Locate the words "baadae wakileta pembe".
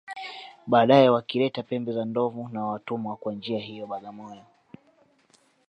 0.67-1.91